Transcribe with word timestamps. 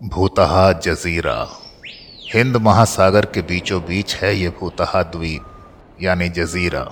भूतहा 0.00 0.72
जजीरा। 0.72 1.48
हिंद 2.34 2.56
महासागर 2.56 3.24
के 3.24 3.42
बीचों 3.42 3.80
बीच 3.80 4.14
है 4.16 4.34
ये 4.36 4.48
भूतहा 4.48 5.02
द्वीप, 5.02 5.44
यानी 6.02 6.28
जजीरा। 6.28 6.86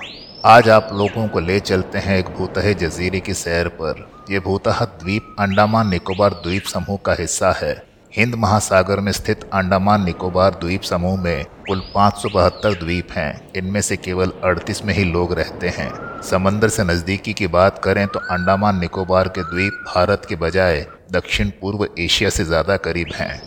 आज 0.45 0.69
आप 0.69 0.89
लोगों 0.93 1.29
को 1.29 1.41
ले 1.41 1.61
चलते 1.61 1.99
हैं 1.99 2.19
एक 2.19 2.29
भूतहे 2.29 2.75
जजीरे 2.75 3.21
की 3.21 3.35
सैर 3.35 3.69
पर। 3.69 4.25
यह 4.31 4.41
भूतहा 4.41 4.85
द्वीप 4.85 5.37
अंडमान 5.41 5.89
निकोबार 5.89 6.35
द्वीप 6.35 6.63
समूह 6.63 6.99
का 7.07 7.13
हिस्सा 7.13 7.53
है। 7.53 7.87
हिंद 8.17 8.35
महासागर 8.35 9.01
में 9.01 9.13
स्थित 9.13 9.51
अंडमान 9.55 10.05
निकोबार 10.05 10.51
द्वीप 10.51 10.83
समूह 10.83 11.23
में 11.23 11.45
कुल 11.69 11.83
पाँच 11.95 12.15
सौ 12.15 12.29
बहत्तर 12.29 12.75
द्वीप 12.75 13.13
हैं। 13.13 13.53
इनमें 13.57 13.81
से 13.81 13.97
केवल 13.97 14.33
38 14.45 14.85
में 14.85 14.95
ही 14.95 15.05
लोग 15.05 15.33
रहते 15.33 15.69
हैं। 15.69 15.91
समंदर 16.23 16.69
से 16.69 16.85
नज़दीकी 16.85 17.33
की 17.33 17.47
बात 17.47 17.81
करें 17.85 18.07
तो 18.07 18.19
अंडमान 18.19 18.81
निकोबार 18.81 19.29
के 19.29 19.43
द्वीप 19.43 19.85
भारत 19.95 20.27
के 20.29 20.37
बजाय 20.37 20.87
दक्षिण 21.13 21.51
पूर्व 21.51 21.87
एशिया 21.99 22.31
से 22.31 22.45
ज़्यादा 22.45 22.77
करीब 22.77 23.09
हैं। 23.15 23.41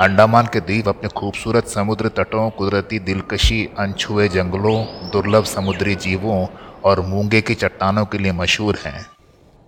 अंडमान 0.00 0.46
के 0.46 0.60
द्वीप 0.60 0.88
अपने 0.88 1.08
खूबसूरत 1.08 1.66
समुद्र 1.66 2.08
तटों, 2.08 2.48
कुदरती 2.50 2.98
दिलकशी, 2.98 3.64
अनछुए 3.78 4.28
जंगलों, 4.28 4.84
दुर्लभ 5.12 5.44
समुद्री 5.44 5.94
जीवों 5.94 6.46
और 6.84 7.00
मूँगे 7.00 7.40
की 7.40 7.54
चट्टानों 7.54 8.04
के 8.04 8.18
लिए 8.18 8.32
मशहूर 8.32 8.78
हैं। 8.84 9.06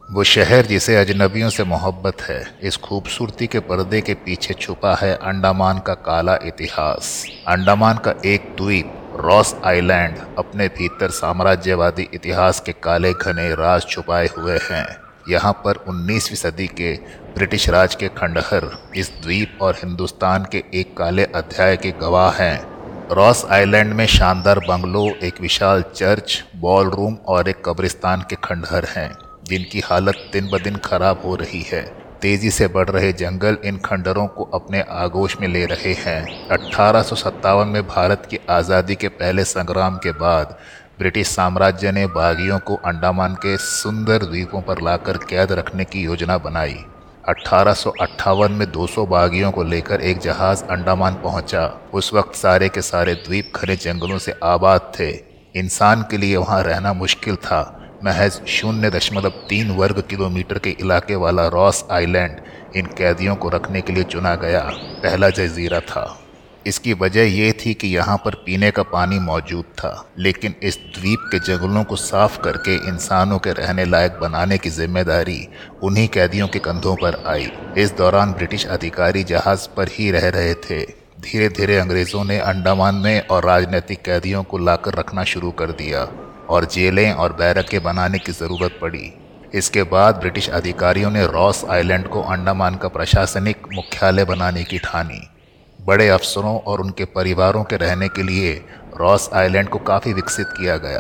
वो 0.03 0.25
शहर 0.25 0.67
जिसे 0.67 0.97
अजनबियों 0.97 1.51
से 1.51 1.65
मोहब्बत 1.65 2.23
है, 2.23 2.43
इस 2.63 2.77
खूबसूरती 2.77 3.47
के 3.47 3.61
पर्दे 3.61 4.01
के 4.01 4.15
पीछे 4.15 4.55
छुपा 4.55 4.95
है 4.95 5.15
अंडमान 5.15 5.79
का 5.79 5.95
काला 5.95 6.39
इतिहास। 6.45 7.25
अंडमान 7.49 7.99
का 7.99 8.15
एक 8.25 8.55
द्वीप, 8.57 8.93
रॉस 9.17 9.55
आइलैंड, 9.65 10.19
अपने 10.39 10.69
भीतर 10.69 11.11
साम्राज्यवादी 11.11 12.09
इतिहास 12.15 12.61
के 12.61 12.73
काले 12.73 13.13
घने 13.13 13.55
राज 13.55 13.87
छुपाए 13.87 14.29
हुए 14.39 14.59
हैं। 14.71 14.87
यहाँ 15.29 15.53
पर 15.65 15.85
19वीं 15.89 16.37
सदी 16.37 16.67
के 16.67 16.93
ब्रिटिश 17.35 17.69
राज 17.69 17.95
के 17.95 18.09
खंडहर 18.09 18.69
इस 18.97 19.11
द्वीप 19.23 19.59
और 19.63 19.75
हिंदुस्तान 19.75 20.47
के 20.53 20.63
एक 20.75 20.97
काले 20.97 21.25
अध्याय 21.25 21.77
के 21.77 21.91
गवाह 22.01 22.31
हैं। 22.33 22.73
रॉस 23.13 23.45
आइलैंड 23.45 23.93
में 23.93 24.07
शानदार 24.07 24.59
बंगलो, 24.59 25.09
एक 25.23 25.41
विशाल 25.41 25.83
चर्च 25.95 26.43
बॉल 26.57 26.91
रूम 26.91 27.17
और 27.29 27.49
एक 27.49 27.63
कब्रिस्तान 27.67 28.25
के 28.31 28.37
खंडहर 28.45 28.85
हैं, 28.85 29.11
जिनकी 29.45 29.81
हालत 29.81 30.31
दिन 30.33 30.51
ब 30.51 30.59
दिन 30.59 30.77
खराब 30.77 31.23
हो 31.25 31.35
रही 31.37 31.63
है। 31.63 31.83
तेज़ी 32.21 32.51
से 32.51 32.67
बढ़ 32.69 32.89
रहे 32.89 33.13
जंगल 33.13 33.57
इन 33.65 33.79
खंडरों 33.79 34.27
को 34.27 34.45
अपने 34.55 34.81
आगोश 34.91 35.37
में 35.41 35.49
ले 35.49 35.65
रहे 35.67 35.93
हैं। 35.93 36.49
अठारह 36.49 37.65
में 37.65 37.83
भारत 37.87 38.27
की 38.31 38.39
आज़ादी 38.51 38.95
के 38.95 39.09
पहले 39.09 39.45
संग्राम 39.45 39.97
के 39.97 40.13
बाद 40.13 40.57
ब्रिटिश 41.03 41.29
साम्राज्य 41.29 41.93
ने 41.93 42.07
बागियों 42.07 42.59
को 42.59 42.75
अंडमान 42.75 43.35
के 43.35 43.57
सुंदर 43.57 44.19
द्वीपों 44.19 44.63
पर 44.63 44.83
लाकर 44.83 45.17
कैद 45.17 45.53
रखने 45.53 45.85
की 45.85 46.03
योजना 46.03 46.39
बनाई। 46.39 46.85
अठारह 47.29 48.49
में 48.49 48.73
200 48.73 49.07
बागियों 49.07 49.51
को 49.53 49.63
लेकर 49.63 50.01
एक 50.01 50.19
जहाज़ 50.19 50.65
अंडमान 50.65 51.15
पहुँचा। 51.15 51.81
उस 51.95 52.15
वक्त 52.15 52.35
सारे 52.35 52.69
के 52.69 52.83
सारे 52.83 53.15
द्वीप 53.15 53.53
घने 53.57 53.77
जंगलों 53.77 54.19
से 54.19 54.35
आबाद 54.45 54.93
थे। 55.01 55.11
इंसान 55.57 56.03
के 56.03 56.17
लिए 56.17 56.37
वहाँ 56.37 56.63
रहना 56.63 56.93
मुश्किल 56.93 57.37
था। 57.37 57.91
महज 58.05 58.47
शून्य 58.47 58.91
दशमलव 58.91 59.31
तीन 59.31 59.71
वर्ग 59.71 60.03
किलोमीटर 60.11 60.59
के 60.59 60.71
इलाके 60.71 61.15
वाला 61.15 61.49
रॉस 61.49 61.85
आइलैंड 61.91 62.37
इन 62.77 62.87
कैदियों 62.87 63.37
को 63.37 63.49
रखने 63.49 63.81
के 63.81 63.93
लिए 63.93 64.05
चुना 64.05 64.35
गया। 64.35 64.71
पहला 64.75 65.31
जजीरा 65.31 65.81
था। 65.81 66.22
इसकी 66.67 66.93
वजह 66.95 67.33
यह 67.33 67.53
थी 67.61 67.75
कि 67.75 67.89
यहाँ 67.89 68.17
पर 68.17 68.35
पीने 68.47 68.71
का 68.71 68.83
पानी 68.85 69.19
मौजूद 69.21 69.65
था, 69.75 69.93
लेकिन 70.19 70.55
इस 70.63 70.79
द्वीप 70.95 71.29
के 71.33 71.39
जंगलों 71.41 71.85
को 71.85 71.97
साफ़ 71.99 72.41
करके 72.43 72.75
इंसानों 72.89 73.39
के 73.39 73.53
रहने 73.53 73.85
लायक 73.85 74.19
बनाने 74.21 74.59
की 74.59 74.71
ज़िम्मेदारी 74.71 75.47
उन्हीं 75.83 76.09
कैदियों 76.09 76.49
के 76.49 76.59
कंधों 76.61 76.95
पर 76.97 77.23
आई। 77.27 77.51
इस 77.79 77.93
दौरान 77.97 78.33
ब्रिटिश 78.33 78.67
अधिकारी 78.69 79.25
जहाज़ 79.25 79.69
पर 79.77 79.89
ही 79.91 80.11
रह 80.11 80.29
रहे 80.29 80.55
थे। 80.61 80.81
धीरे 81.23 81.49
धीरे 81.51 81.77
अंग्रेज़ों 81.79 82.25
ने 82.25 82.39
अंडमान 82.41 82.95
में 82.95 83.27
और 83.27 83.45
राजनीतिक 83.45 84.03
कैदियों 84.05 84.43
को 84.43 84.59
लाकर 84.59 84.95
रखना 84.95 85.25
शुरू 85.25 85.51
कर 85.53 85.73
दिया 85.73 86.09
और 86.51 86.65
जेलें 86.67 87.13
और 87.13 87.33
बैरकें 87.33 87.83
बनाने 87.83 88.19
की 88.19 88.33
ज़रूरत 88.33 88.79
पड़ी। 88.83 89.13
इसके 89.55 89.83
बाद 89.85 90.17
ब्रिटिश 90.17 90.49
अधिकारियों 90.51 91.11
ने 91.11 91.27
रॉस 91.27 91.65
आइलैंड 91.71 92.09
को 92.09 92.23
अंडमान 92.25 92.75
का 92.75 92.89
प्रशासनिक 92.89 93.69
मुख्यालय 93.73 94.25
बनाने 94.25 94.65
की 94.65 94.79
ठानी। 94.79 95.21
बड़े 95.85 96.09
अफसरों 96.09 96.59
और 96.59 96.81
उनके 96.81 97.05
परिवारों 97.05 97.65
के 97.65 97.77
रहने 97.77 98.09
के 98.09 98.23
लिए 98.23 98.65
रॉस 99.01 99.31
आइलैंड 99.33 99.69
को 99.69 99.79
काफ़ी 99.79 100.13
विकसित 100.13 100.47
किया 100.49 100.77
गया। 100.77 100.99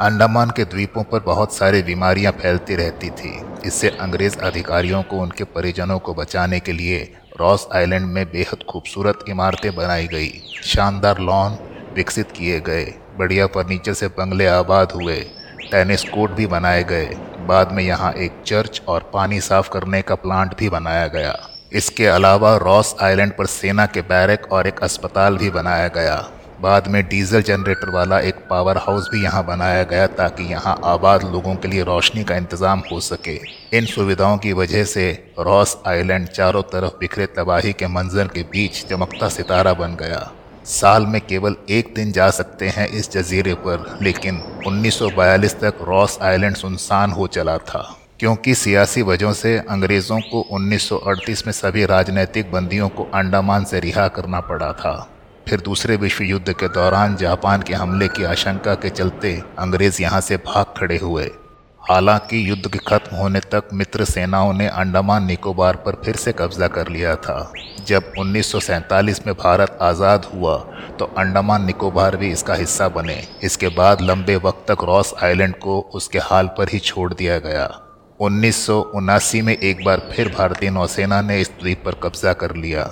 अंडमान 0.00 0.50
के 0.50 0.64
द्वीपों 0.64 1.02
पर 1.02 1.20
बहुत 1.20 1.54
सारी 1.54 1.82
बीमारियाँ 1.82 2.32
फैलती 2.32 2.74
रहती 2.74 3.10
थी। 3.10 3.42
इससे 3.66 3.88
अंग्रेज़ 3.88 4.38
अधिकारियों 4.38 5.02
को, 5.02 5.16
उनके 5.16 5.44
परिजनों 5.44 5.98
को 5.98 6.14
बचाने 6.14 6.60
के 6.60 6.72
लिए 6.72 7.14
रॉस 7.40 7.68
आइलैंड 7.74 8.06
में 8.06 8.26
बेहद 8.26 8.64
खूबसूरत 8.70 9.24
इमारतें 9.28 9.74
बनाई 9.76 10.06
गई। 10.06 10.30
शानदार 10.64 11.18
लॉन 11.18 11.58
विकसित 11.96 12.30
किए 12.30 12.60
गए। 12.60 12.84
बढ़िया 13.18 13.46
फर्नीचर 13.46 13.92
से 13.92 14.08
बंगले 14.08 14.46
आबाद 14.46 14.92
हुए। 14.92 15.20
टेनिस 15.70 16.04
कोर्ट 16.04 16.32
भी 16.32 16.46
बनाए 16.46 16.84
गए। 16.84 17.06
बाद 17.40 17.72
में 17.72 17.82
यहाँ 17.84 18.12
एक 18.12 18.42
चर्च 18.46 18.82
और 18.88 19.10
पानी 19.14 19.40
साफ़ 19.40 19.70
करने 19.70 20.02
का 20.02 20.14
प्लांट 20.14 20.56
भी 20.58 20.68
बनाया 20.68 21.06
गया। 21.06 21.36
इसके 21.74 22.06
अलावा 22.06 22.56
रॉस 22.56 22.94
आइलैंड 23.02 23.32
पर 23.32 23.46
सेना 23.46 23.86
के 23.86 24.00
बैरक 24.02 24.46
और 24.52 24.66
एक 24.66 24.82
अस्पताल 24.82 25.36
भी 25.36 25.50
बनाया 25.50 25.88
गया। 25.88 26.16
बाद 26.60 26.86
में 26.88 27.02
डीजल 27.08 27.42
जनरेटर 27.42 27.90
वाला 27.90 28.18
एक 28.20 28.34
पावर 28.50 28.76
हाउस 28.76 29.08
भी 29.12 29.22
यहाँ 29.24 29.44
बनाया 29.46 29.82
गया 29.82 30.06
ताकि 30.06 30.44
यहाँ 30.44 30.78
आबाद 30.84 31.24
लोगों 31.24 31.54
के 31.54 31.68
लिए 31.68 31.82
रोशनी 31.82 32.24
का 32.24 32.36
इंतज़ाम 32.36 32.82
हो 32.92 33.00
सके। 33.00 33.34
इन 33.78 33.86
सुविधाओं 33.86 34.38
की 34.38 34.52
वजह 34.52 34.84
से 34.84 35.10
रॉस 35.40 35.76
आइलैंड 35.86 36.28
चारों 36.28 36.62
तरफ़ 36.62 36.98
बिखरे 37.00 37.26
तबाही 37.36 37.72
के 37.72 37.86
मंजर 37.86 38.28
के 38.28 38.42
बीच 38.42 38.84
चमकता 38.86 39.28
सितारा 39.28 39.72
बन 39.72 39.96
गया। 39.96 40.30
साल 40.66 41.06
में 41.06 41.20
केवल 41.20 41.56
एक 41.70 41.92
दिन 41.96 42.12
जा 42.12 42.30
सकते 42.30 42.68
हैं 42.68 42.88
इस 42.88 43.10
जजीरे 43.12 43.54
पर, 43.54 43.98
लेकिन 44.02 44.40
1942 44.66 45.54
तक 45.54 45.84
रॉस 45.88 46.18
आइलैंड 46.22 46.56
सुनसान 46.56 47.10
हो 47.10 47.26
चला 47.26 47.58
था। 47.58 47.84
क्योंकि 48.20 48.54
सियासी 48.54 49.02
वजहों 49.02 49.32
से 49.32 49.56
अंग्रेज़ों 49.58 50.18
को 50.22 50.44
1938 50.52 51.46
में 51.46 51.52
सभी 51.52 51.84
राजनीतिक 51.86 52.50
बंदियों 52.52 52.88
को 52.88 53.08
अंडमान 53.14 53.64
से 53.64 53.80
रिहा 53.80 54.06
करना 54.08 54.40
पड़ा 54.40 54.72
था। 54.72 54.96
फिर 55.48 55.60
दूसरे 55.60 55.96
विश्व 55.96 56.24
युद्ध 56.24 56.52
के 56.52 56.68
दौरान 56.68 57.16
जापान 57.16 57.62
के 57.62 57.74
हमले 57.74 58.08
की 58.08 58.24
आशंका 58.24 58.74
के 58.74 58.90
चलते 58.90 59.32
अंग्रेज़ 59.58 60.00
यहाँ 60.02 60.20
से 60.20 60.36
भाग 60.36 60.74
खड़े 60.76 60.98
हुए। 60.98 61.30
हालाँकि 61.82 62.48
युद्ध 62.50 62.66
के 62.66 62.78
खत्म 62.80 63.16
होने 63.16 63.40
तक 63.52 63.68
मित्र 63.72 64.04
सेनाओं 64.04 64.52
ने 64.52 64.68
अंडमान 64.68 65.24
निकोबार 65.26 65.76
पर 65.76 66.00
फिर 66.04 66.16
से 66.16 66.32
कब्जा 66.32 66.68
कर 66.68 66.88
लिया 66.88 67.14
था। 67.16 67.52
जब 67.86 68.12
1947 68.18 69.26
में 69.26 69.34
भारत 69.34 69.78
आज़ाद 69.82 70.30
हुआ 70.34 70.56
तो 70.98 71.04
अंडमान 71.18 71.64
निकोबार 71.64 72.16
भी 72.16 72.30
इसका 72.32 72.54
हिस्सा 72.54 72.88
बने। 72.88 73.22
इसके 73.42 73.68
बाद 73.76 74.00
लंबे 74.00 74.36
वक्त 74.36 74.64
तक 74.68 74.84
रॉस 74.84 75.14
आइलैंड 75.22 75.54
को 75.56 75.80
उसके 75.94 76.18
हाल 76.20 76.46
पर 76.58 76.68
ही 76.68 76.78
छोड़ 76.80 77.12
दिया 77.14 77.38
गया। 77.38 77.66
उन्नीस 78.20 78.56
सौ 78.66 78.78
उनासी 78.94 79.40
में 79.42 79.52
एक 79.52 79.82
बार 79.84 80.00
फिर 80.12 80.28
भारतीय 80.28 80.70
नौसेना 80.70 81.20
ने 81.20 81.40
इस 81.40 81.50
द्वीप 81.60 81.82
पर 81.84 81.94
कब्जा 82.02 82.32
कर 82.32 82.54
लिया। 82.56 82.82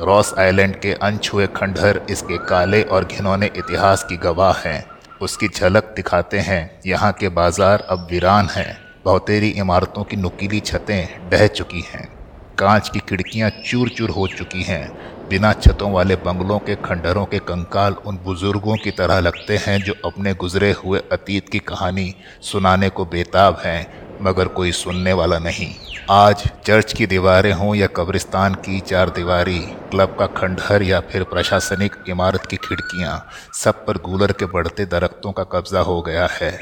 रॉस 0.00 0.32
आइलैंड 0.38 0.74
के 0.80 0.92
अनछुए 1.02 1.46
खंडहर 1.56 2.00
इसके 2.10 2.38
काले 2.38 2.82
और 2.84 3.04
घिनौने 3.04 3.46
इतिहास 3.48 4.02
की 4.04 4.16
गवाह 4.16 4.58
हैं। 4.58 4.84
उसकी 5.22 5.48
झलक 5.48 5.92
दिखाते 5.96 6.38
हैं। 6.38 6.80
यहाँ 6.86 7.12
के 7.12 7.28
बाज़ार 7.30 7.86
अब 7.90 8.08
वीरान 8.10 8.48
हैं। 8.48 8.76
बहुतेरी 9.04 9.48
इमारतों 9.58 10.04
की 10.04 10.16
नुकीली 10.16 10.60
छतें 10.62 11.30
ढह 11.30 11.46
चुकी 11.46 11.84
हैं। 11.86 12.06
कांच 12.58 12.88
की 12.88 12.98
खिड़कियाँ 12.98 13.50
चूर 13.62 13.88
चूर 13.88 14.10
हो 14.10 14.26
चुकी 14.28 14.62
हैं। 14.62 14.86
बिना 15.28 15.52
छतों 15.52 15.90
वाले 15.92 16.16
बंगलों 16.18 16.58
के 16.58 16.74
खंडहरों 16.74 17.24
के 17.24 17.38
कंकाल 17.38 17.94
उन 18.06 18.16
बुज़ुर्गों 18.16 18.76
की 18.76 18.90
तरह 18.90 19.20
लगते 19.20 19.56
हैं 19.56 19.80
जो 19.82 19.94
अपने 20.04 20.34
गुजरे 20.34 20.72
हुए 20.74 21.02
अतीत 21.12 21.48
की 21.48 21.58
कहानी 21.58 22.14
सुनाने 22.42 22.88
को 22.88 23.04
बेताब 23.04 23.60
हैं। 23.64 24.01
मगर 24.22 24.48
कोई 24.48 24.72
सुनने 24.72 25.12
वाला 25.12 25.38
नहीं। 25.38 25.74
आज 26.10 26.44
चर्च 26.66 26.92
की 26.92 27.06
दीवारें 27.06 27.52
हों 27.52 27.74
या 27.74 27.86
कब्रिस्तान 27.86 28.54
की 28.54 28.80
चार 28.80 29.10
दीवारी, 29.10 29.58
क्लब 29.58 30.16
का 30.18 30.26
खंडहर 30.26 30.82
या 30.82 31.00
फिर 31.00 31.22
प्रशासनिक 31.22 31.96
इमारत 32.08 32.46
की 32.46 32.56
खिड़कियाँ, 32.56 33.28
सब 33.54 33.86
पर 33.86 33.98
गूलर 33.98 34.32
के 34.32 34.46
बढ़ते 34.46 34.86
दरख्तों 34.86 35.32
का 35.32 35.44
कब्जा 35.44 35.80
हो 35.80 36.00
गया 36.02 36.28
है। 36.32 36.52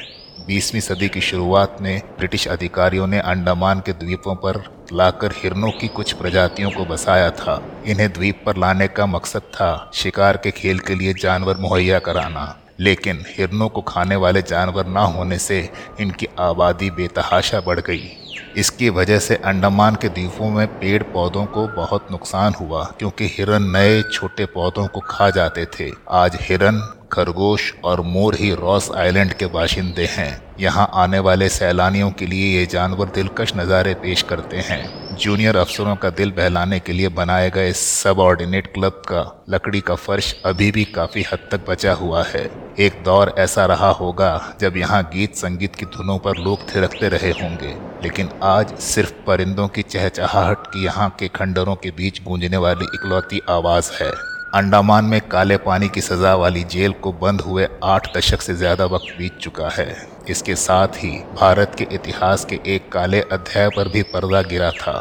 बीसवीं 0.47 0.81
सदी 0.81 1.09
की 1.09 1.21
शुरुआत 1.21 1.77
में 1.81 2.01
ब्रिटिश 2.17 2.47
अधिकारियों 2.47 3.07
ने 3.07 3.19
अंडमान 3.19 3.79
के 3.79 3.93
द्वीपों 3.93 4.35
पर 4.35 4.63
लाकर 4.93 5.31
हिरनों 5.31 5.71
की 5.71 5.87
कुछ 5.87 6.11
प्रजातियों 6.13 6.71
को 6.71 6.85
बसाया 6.85 7.29
था। 7.29 7.61
इन्हें 7.85 8.11
द्वीप 8.13 8.43
पर 8.45 8.57
लाने 8.57 8.87
का 8.87 9.05
मकसद 9.05 9.41
था 9.41 9.91
शिकार 9.93 10.37
के 10.37 10.51
खेल 10.51 10.79
के 10.79 10.95
लिए 10.95 11.13
जानवर 11.13 11.57
मुहैया 11.57 11.99
कराना। 11.99 12.60
लेकिन 12.79 13.23
हिरनों 13.27 13.69
को 13.69 13.81
खाने 13.81 14.15
वाले 14.15 14.41
जानवर 14.41 14.85
ना 14.87 15.01
होने 15.07 15.37
से 15.37 15.69
इनकी 15.99 16.27
आबादी 16.39 16.89
बेतहाशा 16.91 17.59
बढ़ 17.61 17.79
गई। 17.79 18.11
इसकी 18.57 18.89
वजह 18.89 19.19
से 19.19 19.35
अंडमान 19.35 19.95
के 19.95 20.09
द्वीपों 20.09 20.49
में 20.49 20.67
पेड़ 20.69 21.01
पौधों 21.03 21.45
को 21.45 21.67
बहुत 21.67 22.07
नुकसान 22.11 22.53
हुआ, 22.53 22.83
क्योंकि 22.99 23.27
हिरन 23.27 23.69
नए 23.71 24.01
छोटे 24.03 24.45
पौधों 24.45 24.87
को 24.87 24.99
खा 24.99 25.29
जाते 25.29 25.65
थे। 25.73 25.91
आज 26.11 26.37
हिरन, 26.41 26.79
खरगोश 27.13 27.73
और 27.83 28.01
मोर 28.01 28.35
ही 28.35 28.53
रॉस 28.55 28.91
आइलैंड 28.91 29.33
के 29.33 29.45
बाशिंदे 29.45 30.05
हैं। 30.11 30.41
यहाँ 30.59 30.89
आने 30.93 31.19
वाले 31.19 31.49
सैलानियों 31.49 32.11
के 32.11 32.25
लिए 32.25 32.57
ये 32.59 32.65
जानवर 32.65 33.09
दिलकश 33.15 33.53
नज़ारे 33.55 33.93
पेश 33.93 34.21
करते 34.21 34.57
हैं। 34.57 35.00
जूनियर 35.11 35.57
अफसरों 35.57 35.95
का 35.95 36.09
दिल 36.09 36.31
बहलाने 36.31 36.79
के 36.79 36.93
लिए 36.93 37.09
बनाए 37.09 37.49
गए 37.49 37.71
सब 37.71 38.19
ऑर्डिनेट 38.19 38.67
क्लब 38.67 39.01
का, 39.07 39.43
लकड़ी 39.49 39.81
का 39.81 39.95
फर्श 39.95 40.35
अभी 40.45 40.71
भी 40.71 40.83
काफ़ी 40.85 41.21
हद 41.21 41.39
तक 41.51 41.69
बचा 41.69 41.93
हुआ 41.93 42.23
है। 42.23 42.73
एक 42.79 43.03
दौर 43.03 43.33
ऐसा 43.37 43.65
रहा 43.65 43.89
होगा 43.89 44.55
जब 44.61 44.77
यहाँ 44.77 45.03
गीत 45.13 45.35
संगीत 45.35 45.75
की 45.75 45.85
धुनों 45.85 46.17
पर 46.17 46.37
लोग 46.37 46.75
थिरकते 46.75 47.09
रहे 47.09 47.31
होंगे। 47.31 47.77
लेकिन 48.03 48.29
आज 48.43 48.77
सिर्फ़ 48.79 49.13
परिंदों 49.27 49.67
की 49.67 49.81
चहचहाहट 49.81 50.67
की 50.67 50.83
यहाँ 50.85 51.15
के 51.19 51.27
खंडरों 51.27 51.75
के 51.75 51.91
बीच 51.91 52.23
गूंजने 52.23 52.57
वाली 52.57 52.85
इकलौती 52.85 53.41
आवाज़ 53.49 53.91
है। 54.03 54.30
अंडमान 54.53 55.05
में 55.05 55.19
काले 55.21 55.55
पानी 55.57 55.87
की 55.89 56.01
सजा 56.01 56.33
वाली 56.35 56.63
जेल 56.63 56.91
को 56.93 57.11
बंद 57.13 57.41
हुए 57.41 57.67
आठ 57.83 58.07
दशक 58.15 58.41
से 58.41 58.53
ज़्यादा 58.53 58.85
वक्त 58.85 59.13
बीत 59.17 59.37
चुका 59.37 59.67
है। 59.69 59.95
इसके 60.29 60.55
साथ 60.55 60.95
ही 60.95 61.11
भारत 61.35 61.75
के 61.77 61.87
इतिहास 61.91 62.43
के 62.45 62.59
एक 62.65 62.91
काले 62.91 63.21
अध्याय 63.31 63.69
पर 63.69 63.87
भी 63.87 64.01
पर्दा 64.05 64.41
गिरा 64.43 64.71
था। 64.71 64.95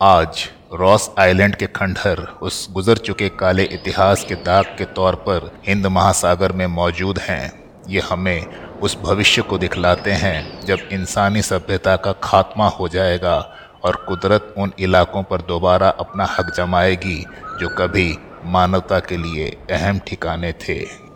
आज 0.00 0.44
रॉस 0.72 1.10
आइलैंड 1.18 1.56
के 1.56 1.66
खंडहर 1.68 2.20
उस 2.42 2.66
गुजर 2.72 2.98
चुके 2.98 3.28
काले 3.38 3.64
इतिहास 3.72 4.24
के 4.24 4.34
दाग 4.36 4.64
के 4.78 4.84
तौर 4.92 5.14
पर 5.26 5.50
हिंद 5.66 5.86
महासागर 5.88 6.52
में 6.52 6.66
मौजूद 6.68 7.18
हैं। 7.18 7.52
ये 7.88 8.00
हमें 8.00 8.46
उस 8.80 8.96
भविष्य 9.02 9.42
को 9.42 9.58
दिखलाते 9.58 10.12
हैं 10.14 10.66
जब 10.66 10.88
इंसानी 10.92 11.42
सभ्यता 11.42 11.96
का 11.96 12.12
खात्मा 12.22 12.68
हो 12.70 12.88
जाएगा 12.88 13.36
और 13.84 13.96
कुदरत 14.08 14.54
उन 14.58 14.72
इलाकों 14.80 15.22
पर 15.24 15.42
दोबारा 15.42 15.88
अपना 15.98 16.24
हक 16.30 16.54
जमाएगी 16.56 17.18
जो 17.60 17.68
कभी 17.78 18.08
मानवता 18.44 18.98
के 19.00 19.16
लिए 19.16 19.56
अहम 19.70 19.98
ठिकाने 19.98 20.52
थे। 20.52 21.07